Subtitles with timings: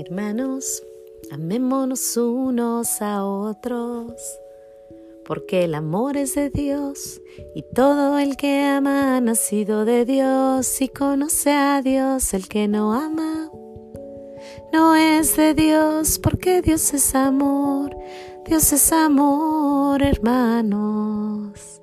[0.00, 0.82] Hermanos,
[1.30, 4.14] amémonos unos a otros,
[5.26, 7.20] porque el amor es de Dios
[7.54, 12.66] y todo el que ama ha nacido de Dios y conoce a Dios el que
[12.66, 13.50] no ama.
[14.72, 17.94] No es de Dios porque Dios es amor,
[18.46, 21.82] Dios es amor, hermanos.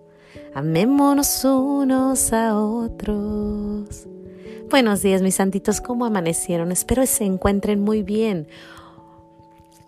[0.56, 4.08] Amémonos unos a otros.
[4.70, 6.74] Buenos días, mis santitos, ¿cómo amanecieron?
[6.74, 8.50] Espero que se encuentren muy bien.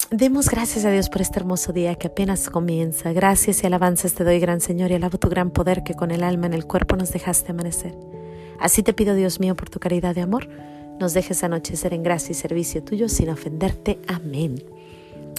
[0.09, 3.11] Demos gracias a Dios por este hermoso día que apenas comienza.
[3.11, 6.23] Gracias y alabanzas te doy, gran Señor, y alabo tu gran poder que con el
[6.23, 7.93] alma en el cuerpo nos dejaste amanecer.
[8.57, 10.47] Así te pido, Dios mío, por tu caridad de amor,
[10.97, 13.99] nos dejes anochecer en gracia y servicio tuyo sin ofenderte.
[14.07, 14.63] Amén.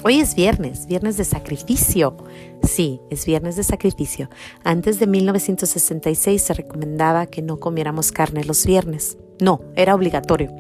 [0.03, 2.17] Hoy es viernes, viernes de sacrificio.
[2.63, 4.31] Sí, es viernes de sacrificio.
[4.65, 9.19] Antes de 1966 se recomendaba que no comiéramos carne los viernes.
[9.41, 10.53] No, era obligatorio.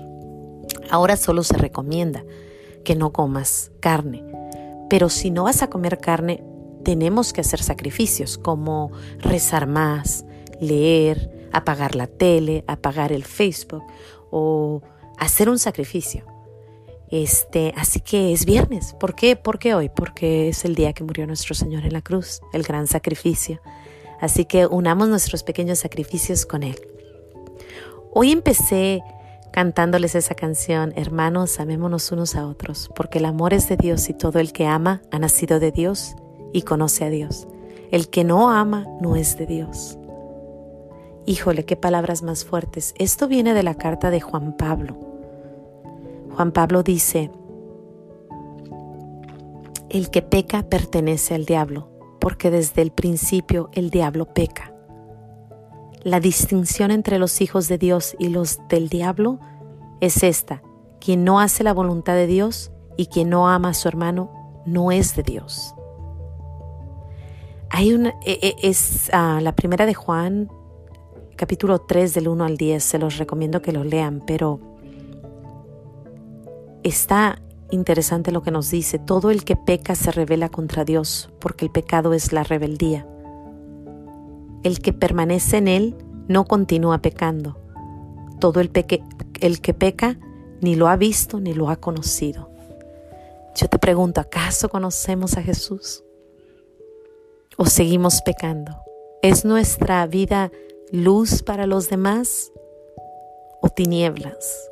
[0.90, 2.22] Ahora solo se recomienda
[2.84, 4.22] que no comas carne.
[4.90, 6.44] Pero si no vas a comer carne,
[6.84, 10.26] tenemos que hacer sacrificios como rezar más,
[10.60, 13.84] leer, apagar la tele, apagar el Facebook
[14.30, 14.82] o
[15.16, 16.29] hacer un sacrificio.
[17.10, 18.94] Este, así que es viernes.
[18.98, 19.36] ¿Por qué?
[19.36, 19.88] ¿Por qué hoy?
[19.88, 23.60] Porque es el día que murió nuestro Señor en la cruz, el gran sacrificio.
[24.20, 26.80] Así que unamos nuestros pequeños sacrificios con Él.
[28.12, 29.02] Hoy empecé
[29.52, 34.14] cantándoles esa canción, hermanos, amémonos unos a otros, porque el amor es de Dios y
[34.14, 36.14] todo el que ama ha nacido de Dios
[36.52, 37.48] y conoce a Dios.
[37.90, 39.98] El que no ama no es de Dios.
[41.26, 42.94] Híjole, qué palabras más fuertes.
[42.98, 45.09] Esto viene de la carta de Juan Pablo.
[46.40, 47.30] Juan Pablo dice,
[49.90, 54.72] el que peca pertenece al diablo, porque desde el principio el diablo peca.
[56.02, 59.38] La distinción entre los hijos de Dios y los del diablo
[60.00, 60.62] es esta.
[60.98, 64.92] Quien no hace la voluntad de Dios y quien no ama a su hermano no
[64.92, 65.74] es de Dios.
[67.68, 70.48] Hay una, e, e, es ah, la primera de Juan,
[71.36, 74.69] capítulo 3 del 1 al 10, se los recomiendo que lo lean, pero
[76.82, 81.64] está interesante lo que nos dice, todo el que peca se revela contra Dios, porque
[81.64, 83.06] el pecado es la rebeldía.
[84.62, 85.96] El que permanece en él
[86.28, 87.56] no continúa pecando.
[88.40, 88.70] Todo el,
[89.40, 90.18] el que peca
[90.60, 92.50] ni lo ha visto ni lo ha conocido.
[93.56, 96.04] Yo te pregunto, ¿acaso conocemos a Jesús?
[97.56, 98.76] ¿O seguimos pecando?
[99.22, 100.50] ¿Es nuestra vida
[100.92, 102.52] luz para los demás
[103.60, 104.69] o tinieblas?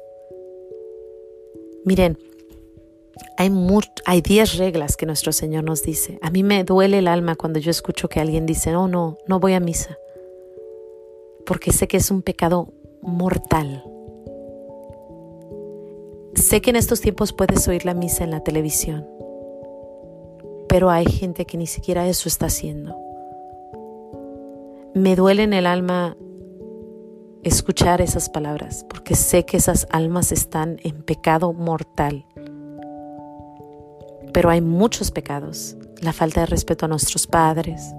[1.84, 2.18] Miren,
[3.36, 3.50] hay,
[4.04, 6.18] hay diez reglas que nuestro Señor nos dice.
[6.22, 9.40] A mí me duele el alma cuando yo escucho que alguien dice, no, no, no
[9.40, 9.96] voy a misa,
[11.46, 12.72] porque sé que es un pecado
[13.02, 13.84] mortal.
[16.34, 19.06] Sé que en estos tiempos puedes oír la misa en la televisión,
[20.68, 22.96] pero hay gente que ni siquiera eso está haciendo.
[24.94, 26.16] Me duele en el alma
[27.42, 32.24] escuchar esas palabras, porque sé que esas almas están en pecado mortal.
[34.32, 37.94] Pero hay muchos pecados, la falta de respeto a nuestros padres,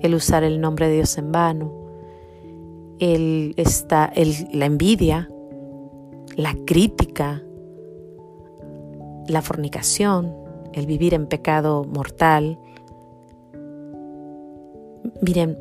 [0.00, 1.72] el usar el nombre de Dios en vano,
[2.98, 3.54] el,
[4.52, 5.28] la envidia,
[6.36, 7.42] la crítica,
[9.28, 10.34] la fornicación,
[10.72, 12.58] el vivir en pecado mortal.
[15.20, 15.58] Miren,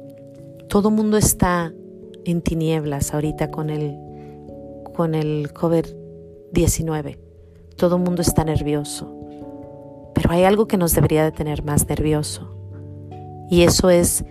[0.68, 1.74] todo mundo está
[2.26, 3.98] en tinieblas ahorita con el,
[4.94, 7.18] con el COVID-19.
[7.78, 9.18] Todo el mundo está nervioso.
[10.14, 12.56] Pero hay algo que nos debería de tener más nervioso.
[13.50, 14.24] Y eso es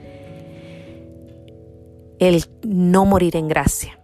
[2.19, 3.99] el no morir en gracia.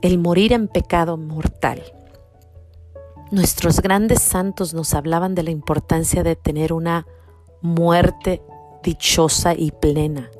[0.00, 1.82] El morir en pecado mortal.
[3.30, 7.06] Nuestros grandes santos nos hablaban de la importancia de tener una
[7.60, 8.42] muerte
[8.82, 10.30] dichosa y plena.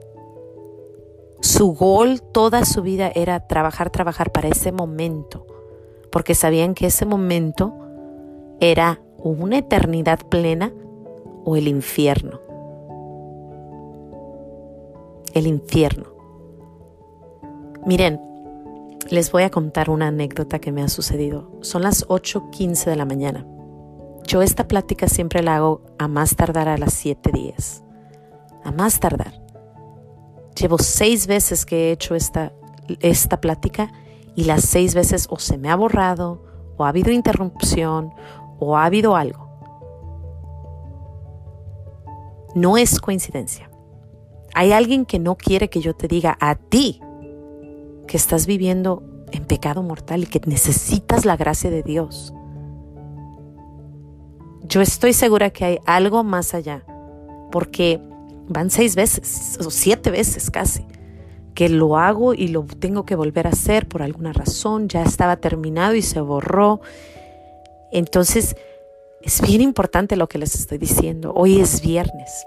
[1.41, 5.47] Su gol toda su vida era trabajar, trabajar para ese momento,
[6.13, 7.75] porque sabían que ese momento
[8.61, 10.73] era una eternidad plena
[11.45, 12.41] o el infierno.
[15.33, 16.07] El infierno.
[17.87, 18.21] Miren,
[19.09, 21.51] les voy a contar una anécdota que me ha sucedido.
[21.63, 23.47] Son las 8.15 de la mañana.
[24.25, 27.83] Yo esta plática siempre la hago a más tardar a las 7.10.
[28.63, 29.50] A más tardar.
[30.61, 32.53] Llevo seis veces que he hecho esta,
[33.01, 33.91] esta plática
[34.37, 36.43] y las seis veces o se me ha borrado
[36.77, 38.13] o ha habido interrupción
[38.59, 39.49] o ha habido algo.
[42.55, 43.71] No es coincidencia.
[44.53, 47.01] Hay alguien que no quiere que yo te diga a ti
[48.07, 49.03] que estás viviendo
[49.33, 52.35] en pecado mortal y que necesitas la gracia de Dios.
[54.63, 56.85] yo estoy segura que hay algo más allá,
[57.51, 58.01] porque
[58.49, 60.85] van seis veces o siete veces casi
[61.55, 65.37] que lo hago y lo tengo que volver a hacer por alguna razón, ya estaba
[65.37, 66.81] terminado y se borró.
[67.93, 68.57] Entonces,
[69.23, 71.33] es bien importante lo que les estoy diciendo.
[71.35, 72.47] Hoy es viernes.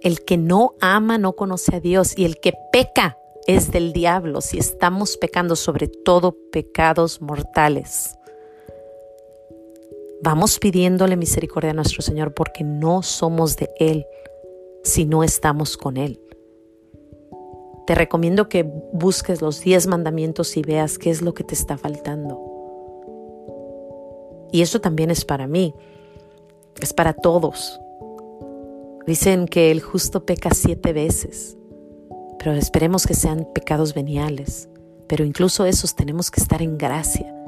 [0.00, 4.40] El que no ama no conoce a Dios y el que peca es del diablo
[4.40, 8.16] si estamos pecando sobre todo pecados mortales.
[10.22, 14.06] Vamos pidiéndole misericordia a nuestro Señor porque no somos de Él
[14.84, 16.20] si no estamos con Él.
[17.88, 21.76] Te recomiendo que busques los diez mandamientos y veas qué es lo que te está
[21.76, 22.40] faltando.
[24.52, 25.74] Y eso también es para mí,
[26.80, 27.80] es para todos.
[29.08, 31.56] Dicen que el justo peca siete veces,
[32.38, 34.68] pero esperemos que sean pecados veniales.
[35.08, 37.41] Pero incluso esos tenemos que estar en gracia.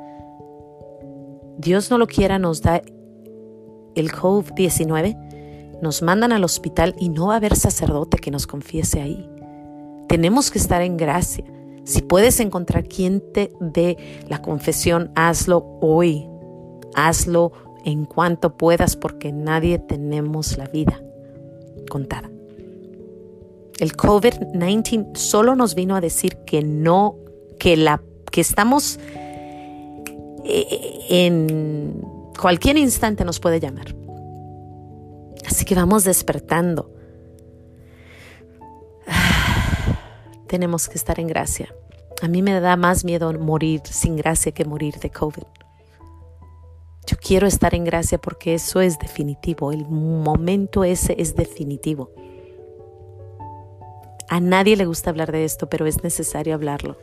[1.59, 2.83] Dios no lo quiera, nos da
[3.95, 9.01] el COVID-19, nos mandan al hospital y no va a haber sacerdote que nos confiese
[9.01, 9.29] ahí.
[10.09, 11.45] Tenemos que estar en gracia.
[11.85, 13.97] Si puedes encontrar quien te dé
[14.29, 16.27] la confesión, hazlo hoy.
[16.95, 17.53] Hazlo
[17.85, 21.03] en cuanto puedas porque nadie tenemos la vida
[21.91, 22.31] contada.
[23.79, 27.17] El COVID-19 solo nos vino a decir que no,
[27.59, 28.99] que la que estamos
[30.44, 32.02] en
[32.38, 33.94] cualquier instante nos puede llamar.
[35.46, 36.91] Así que vamos despertando.
[40.46, 41.75] tenemos que estar en gracia.
[42.23, 45.43] A mí me da más miedo morir sin gracia que morir de COVID.
[47.06, 52.11] Yo quiero estar en gracia porque eso es definitivo, el momento ese es definitivo.
[54.29, 56.96] A nadie le gusta hablar de esto, pero es necesario hablarlo.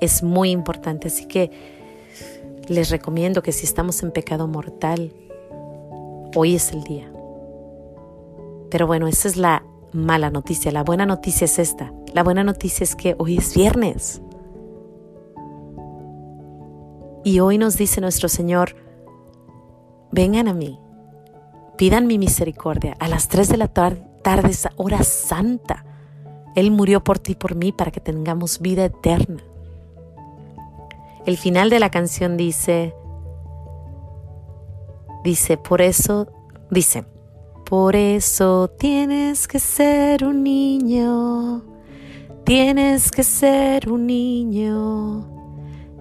[0.00, 1.77] Es muy importante, así que
[2.68, 5.12] les recomiendo que si estamos en pecado mortal,
[6.34, 7.10] hoy es el día.
[8.70, 10.70] Pero bueno, esa es la mala noticia.
[10.72, 11.92] La buena noticia es esta.
[12.12, 14.20] La buena noticia es que hoy es viernes.
[17.24, 18.76] Y hoy nos dice nuestro Señor,
[20.12, 20.78] vengan a mí,
[21.76, 22.96] pidan mi misericordia.
[23.00, 25.84] A las 3 de la tarde, esa hora santa.
[26.54, 29.42] Él murió por ti y por mí para que tengamos vida eterna.
[31.26, 32.94] El final de la canción dice,
[35.24, 36.28] dice, por eso,
[36.70, 37.04] dice,
[37.68, 41.64] por eso tienes que ser un niño,
[42.44, 45.26] tienes que ser un niño,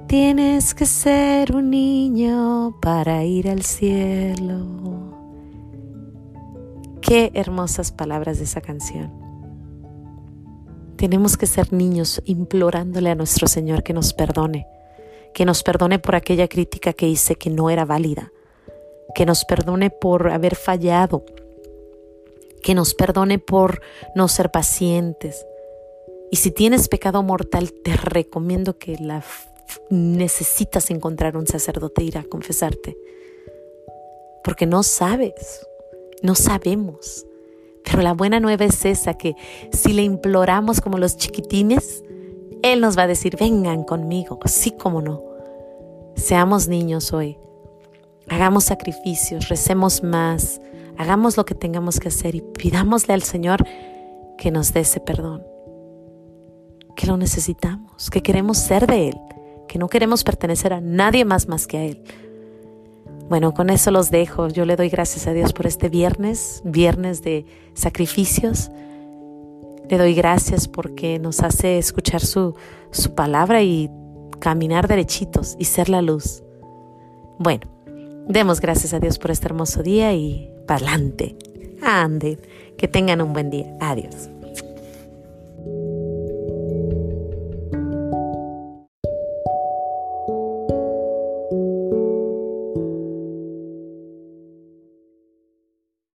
[0.07, 4.65] tienes que ser un niño para ir al cielo.
[7.01, 9.11] Qué hermosas palabras de esa canción.
[10.95, 14.65] Tenemos que ser niños implorándole a nuestro Señor que nos perdone,
[15.37, 18.33] que nos perdone por aquella crítica que hice que no era válida,
[19.13, 21.23] que nos perdone por haber fallado
[22.67, 23.81] que nos perdone por
[24.15, 25.45] no ser pacientes.
[26.31, 29.23] Y si tienes pecado mortal, te recomiendo que la
[29.89, 32.97] necesitas encontrar un sacerdote e ir a confesarte.
[34.43, 35.65] Porque no sabes,
[36.21, 37.25] no sabemos.
[37.85, 39.35] Pero la buena nueva es esa, que
[39.71, 42.03] si le imploramos como los chiquitines,
[42.63, 45.26] Él nos va a decir, vengan conmigo, así como no.
[46.17, 47.37] Seamos niños hoy,
[48.27, 50.59] hagamos sacrificios, recemos más,
[50.97, 53.63] hagamos lo que tengamos que hacer y pidámosle al Señor
[54.37, 55.43] que nos dé ese perdón,
[56.95, 59.17] que lo necesitamos, que queremos ser de Él,
[59.67, 62.03] que no queremos pertenecer a nadie más más que a Él.
[63.29, 64.47] Bueno, con eso los dejo.
[64.47, 68.71] Yo le doy gracias a Dios por este viernes, viernes de sacrificios.
[69.87, 72.55] Le doy gracias porque nos hace escuchar su,
[72.91, 73.89] su palabra y
[74.39, 76.43] caminar derechitos y ser la luz.
[77.39, 77.67] Bueno,
[78.27, 81.35] demos gracias a Dios por este hermoso día y para adelante.
[81.81, 82.39] Anden.
[82.77, 83.75] Que tengan un buen día.
[83.79, 84.29] Adiós.